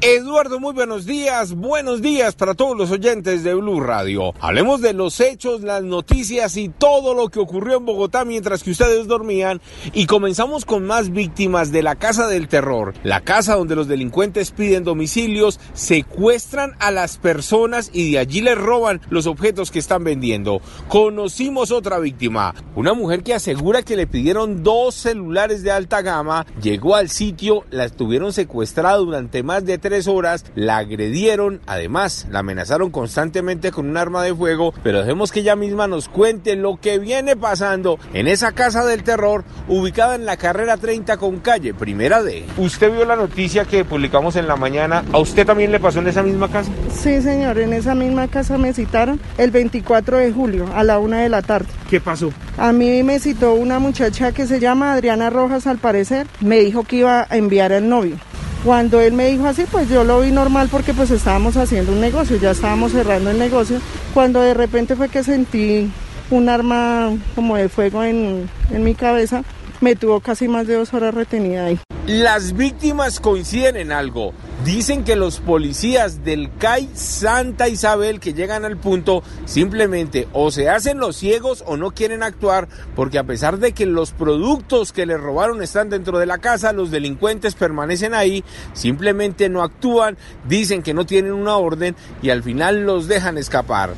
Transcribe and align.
Eduardo, 0.00 0.60
muy 0.60 0.74
buenos 0.74 1.06
días, 1.06 1.54
buenos 1.54 2.00
días 2.00 2.36
para 2.36 2.54
todos 2.54 2.78
los 2.78 2.92
oyentes 2.92 3.42
de 3.42 3.52
Blue 3.54 3.80
Radio. 3.80 4.32
Hablemos 4.38 4.80
de 4.80 4.92
los 4.92 5.18
hechos, 5.18 5.62
las 5.62 5.82
noticias 5.82 6.56
y 6.56 6.68
todo 6.68 7.14
lo 7.14 7.30
que 7.30 7.40
ocurrió 7.40 7.78
en 7.78 7.84
Bogotá 7.84 8.24
mientras 8.24 8.62
que 8.62 8.70
ustedes 8.70 9.08
dormían 9.08 9.60
y 9.92 10.06
comenzamos 10.06 10.64
con 10.64 10.86
más 10.86 11.10
víctimas 11.10 11.72
de 11.72 11.82
la 11.82 11.96
Casa 11.96 12.28
del 12.28 12.46
Terror, 12.46 12.94
la 13.02 13.22
casa 13.22 13.56
donde 13.56 13.74
los 13.74 13.88
delincuentes 13.88 14.52
piden 14.52 14.84
domicilios, 14.84 15.58
secuestran 15.72 16.76
a 16.78 16.92
las 16.92 17.18
personas 17.18 17.90
y 17.92 18.12
de 18.12 18.20
allí 18.20 18.40
les 18.40 18.56
roban 18.56 19.00
los 19.10 19.26
objetos 19.26 19.72
que 19.72 19.80
están 19.80 20.04
vendiendo. 20.04 20.60
Conocimos 20.86 21.72
otra 21.72 21.98
víctima, 21.98 22.54
una 22.76 22.94
mujer 22.94 23.24
que 23.24 23.34
asegura 23.34 23.82
que 23.82 23.96
le 23.96 24.06
pidieron 24.06 24.62
dos 24.62 24.94
celulares 24.94 25.64
de 25.64 25.72
alta 25.72 26.02
gama, 26.02 26.46
llegó 26.62 26.94
al 26.94 27.08
sitio, 27.08 27.64
la 27.70 27.88
tuvieron 27.88 28.32
secuestrada 28.32 28.98
durante 28.98 29.42
más 29.42 29.64
de 29.64 29.78
tres 29.78 29.87
horas, 30.06 30.44
la 30.54 30.78
agredieron, 30.78 31.60
además 31.66 32.26
la 32.30 32.40
amenazaron 32.40 32.90
constantemente 32.90 33.72
con 33.72 33.88
un 33.88 33.96
arma 33.96 34.22
de 34.22 34.34
fuego, 34.34 34.74
pero 34.82 35.00
dejemos 35.00 35.32
que 35.32 35.40
ella 35.40 35.56
misma 35.56 35.86
nos 35.86 36.08
cuente 36.08 36.56
lo 36.56 36.78
que 36.78 36.98
viene 36.98 37.36
pasando 37.36 37.98
en 38.12 38.28
esa 38.28 38.52
casa 38.52 38.84
del 38.84 39.02
terror 39.02 39.44
ubicada 39.66 40.14
en 40.14 40.26
la 40.26 40.36
carrera 40.36 40.76
30 40.76 41.16
con 41.16 41.38
calle 41.38 41.72
Primera 41.72 42.22
D. 42.22 42.44
Usted 42.58 42.92
vio 42.92 43.04
la 43.04 43.16
noticia 43.16 43.64
que 43.64 43.84
publicamos 43.84 44.36
en 44.36 44.46
la 44.46 44.56
mañana, 44.56 45.04
¿a 45.12 45.18
usted 45.18 45.46
también 45.46 45.72
le 45.72 45.80
pasó 45.80 46.00
en 46.00 46.08
esa 46.08 46.22
misma 46.22 46.48
casa? 46.48 46.70
Sí, 46.94 47.22
señor, 47.22 47.58
en 47.58 47.72
esa 47.72 47.94
misma 47.94 48.28
casa 48.28 48.58
me 48.58 48.72
citaron 48.72 49.20
el 49.38 49.50
24 49.50 50.18
de 50.18 50.32
julio 50.32 50.66
a 50.74 50.84
la 50.84 50.98
una 50.98 51.20
de 51.20 51.28
la 51.28 51.42
tarde. 51.42 51.68
¿Qué 51.88 52.00
pasó? 52.00 52.30
A 52.58 52.72
mí 52.72 53.02
me 53.02 53.18
citó 53.20 53.54
una 53.54 53.78
muchacha 53.78 54.32
que 54.32 54.46
se 54.46 54.60
llama 54.60 54.92
Adriana 54.92 55.30
Rojas 55.30 55.66
al 55.66 55.78
parecer, 55.78 56.26
me 56.40 56.58
dijo 56.60 56.84
que 56.84 56.96
iba 56.96 57.26
a 57.28 57.36
enviar 57.36 57.72
al 57.72 57.88
novio. 57.88 58.16
Cuando 58.64 59.00
él 59.00 59.12
me 59.12 59.28
dijo 59.28 59.46
así, 59.46 59.64
pues 59.70 59.88
yo 59.88 60.04
lo 60.04 60.20
vi 60.20 60.32
normal 60.32 60.68
porque 60.70 60.92
pues 60.92 61.10
estábamos 61.10 61.56
haciendo 61.56 61.92
un 61.92 62.00
negocio, 62.00 62.36
ya 62.36 62.50
estábamos 62.50 62.92
cerrando 62.92 63.30
el 63.30 63.38
negocio. 63.38 63.80
Cuando 64.12 64.40
de 64.40 64.54
repente 64.54 64.96
fue 64.96 65.08
que 65.08 65.22
sentí 65.22 65.90
un 66.30 66.48
arma 66.48 67.10
como 67.34 67.56
de 67.56 67.68
fuego 67.68 68.02
en, 68.02 68.48
en 68.70 68.84
mi 68.84 68.94
cabeza, 68.94 69.42
me 69.80 69.94
tuvo 69.94 70.20
casi 70.20 70.48
más 70.48 70.66
de 70.66 70.74
dos 70.74 70.92
horas 70.92 71.14
retenida 71.14 71.66
ahí. 71.66 71.78
Las 72.08 72.56
víctimas 72.56 73.20
coinciden 73.20 73.76
en 73.76 73.92
algo. 73.92 74.32
Dicen 74.64 75.04
que 75.04 75.14
los 75.14 75.40
policías 75.40 76.24
del 76.24 76.48
CAI 76.56 76.88
Santa 76.94 77.68
Isabel 77.68 78.18
que 78.18 78.32
llegan 78.32 78.64
al 78.64 78.78
punto 78.78 79.22
simplemente 79.44 80.26
o 80.32 80.50
se 80.50 80.70
hacen 80.70 81.00
los 81.00 81.16
ciegos 81.16 81.62
o 81.66 81.76
no 81.76 81.90
quieren 81.90 82.22
actuar 82.22 82.66
porque 82.96 83.18
a 83.18 83.24
pesar 83.24 83.58
de 83.58 83.72
que 83.72 83.84
los 83.84 84.12
productos 84.12 84.94
que 84.94 85.04
les 85.04 85.20
robaron 85.20 85.62
están 85.62 85.90
dentro 85.90 86.18
de 86.18 86.24
la 86.24 86.38
casa, 86.38 86.72
los 86.72 86.90
delincuentes 86.90 87.54
permanecen 87.54 88.14
ahí, 88.14 88.42
simplemente 88.72 89.50
no 89.50 89.62
actúan, 89.62 90.16
dicen 90.48 90.82
que 90.82 90.94
no 90.94 91.04
tienen 91.04 91.32
una 91.32 91.58
orden 91.58 91.94
y 92.22 92.30
al 92.30 92.42
final 92.42 92.86
los 92.86 93.06
dejan 93.06 93.36
escapar. 93.36 93.90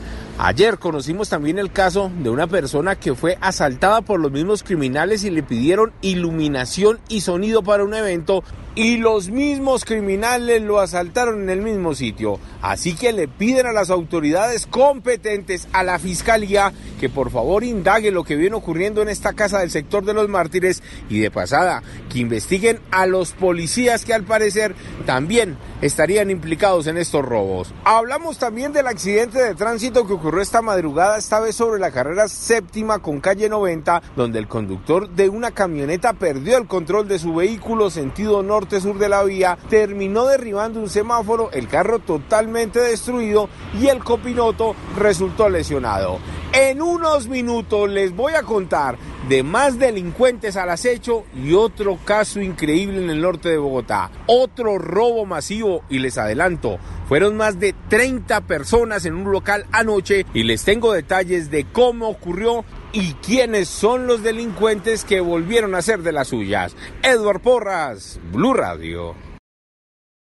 Ayer 0.42 0.78
conocimos 0.78 1.28
también 1.28 1.58
el 1.58 1.70
caso 1.70 2.10
de 2.22 2.30
una 2.30 2.46
persona 2.46 2.96
que 2.96 3.14
fue 3.14 3.36
asaltada 3.42 4.00
por 4.00 4.18
los 4.18 4.32
mismos 4.32 4.62
criminales 4.62 5.22
y 5.22 5.28
le 5.28 5.42
pidieron 5.42 5.92
iluminación 6.00 6.98
y 7.10 7.20
sonido 7.20 7.62
para 7.62 7.84
un 7.84 7.92
evento 7.92 8.42
y 8.74 8.96
los 8.96 9.28
mismos 9.28 9.84
criminales 9.84 10.62
lo 10.62 10.80
asaltaron 10.80 11.42
en 11.42 11.50
el 11.50 11.60
mismo 11.60 11.94
sitio. 11.94 12.40
Así 12.62 12.94
que 12.94 13.12
le 13.12 13.28
piden 13.28 13.66
a 13.66 13.72
las 13.72 13.90
autoridades 13.90 14.66
competentes, 14.66 15.68
a 15.74 15.82
la 15.82 15.98
fiscalía, 15.98 16.72
que 16.98 17.10
por 17.10 17.30
favor 17.30 17.62
indague 17.62 18.10
lo 18.10 18.24
que 18.24 18.36
viene 18.36 18.56
ocurriendo 18.56 19.02
en 19.02 19.10
esta 19.10 19.34
casa 19.34 19.58
del 19.58 19.70
sector 19.70 20.06
de 20.06 20.14
los 20.14 20.28
mártires 20.30 20.82
y 21.10 21.18
de 21.18 21.30
pasada, 21.30 21.82
que 22.08 22.20
investiguen 22.20 22.80
a 22.90 23.04
los 23.04 23.32
policías 23.32 24.06
que 24.06 24.14
al 24.14 24.24
parecer 24.24 24.74
también 25.04 25.58
estarían 25.82 26.30
implicados 26.30 26.86
en 26.86 26.96
estos 26.96 27.24
robos. 27.24 27.74
Hablamos 27.84 28.38
también 28.38 28.72
del 28.72 28.86
accidente 28.86 29.42
de 29.42 29.54
tránsito 29.54 30.06
que 30.06 30.12
ocurrió 30.14 30.29
esta 30.38 30.62
madrugada, 30.62 31.18
esta 31.18 31.40
vez 31.40 31.56
sobre 31.56 31.80
la 31.80 31.90
carrera 31.90 32.28
séptima 32.28 33.00
con 33.00 33.20
calle 33.20 33.48
90, 33.48 34.02
donde 34.14 34.38
el 34.38 34.46
conductor 34.46 35.08
de 35.10 35.28
una 35.28 35.50
camioneta 35.50 36.12
perdió 36.12 36.56
el 36.56 36.68
control 36.68 37.08
de 37.08 37.18
su 37.18 37.34
vehículo 37.34 37.90
sentido 37.90 38.42
norte 38.42 38.60
norte-sur 38.60 38.98
de 38.98 39.08
la 39.08 39.24
vía, 39.24 39.58
terminó 39.70 40.26
derribando 40.26 40.80
un 40.80 40.90
semáforo, 40.90 41.50
el 41.52 41.66
carro 41.66 41.98
totalmente 41.98 42.78
destruido 42.78 43.48
y 43.80 43.88
el 43.88 44.04
copiloto 44.04 44.74
resultó 44.98 45.48
lesionado. 45.48 46.18
En 46.52 46.82
unos 46.82 47.28
minutos 47.28 47.88
les 47.88 48.14
voy 48.14 48.34
a 48.34 48.42
contar 48.42 48.98
de 49.28 49.42
más 49.42 49.78
delincuentes 49.78 50.56
al 50.56 50.70
acecho 50.70 51.24
y 51.34 51.52
otro 51.52 51.98
caso 52.04 52.40
increíble 52.40 53.02
en 53.02 53.10
el 53.10 53.20
norte 53.20 53.48
de 53.48 53.58
Bogotá. 53.58 54.10
Otro 54.26 54.78
robo 54.78 55.26
masivo 55.26 55.82
y 55.88 55.98
les 55.98 56.18
adelanto, 56.18 56.78
fueron 57.08 57.36
más 57.36 57.58
de 57.60 57.74
30 57.88 58.40
personas 58.42 59.04
en 59.04 59.14
un 59.14 59.30
local 59.30 59.66
anoche 59.72 60.26
y 60.32 60.44
les 60.44 60.64
tengo 60.64 60.92
detalles 60.92 61.50
de 61.50 61.64
cómo 61.64 62.08
ocurrió 62.08 62.64
y 62.92 63.14
quiénes 63.14 63.68
son 63.68 64.06
los 64.06 64.22
delincuentes 64.22 65.04
que 65.04 65.20
volvieron 65.20 65.74
a 65.74 65.82
ser 65.82 66.02
de 66.02 66.12
las 66.12 66.28
suyas. 66.28 66.74
Edward 67.02 67.40
Porras, 67.40 68.20
Blue 68.32 68.54
Radio. 68.54 69.29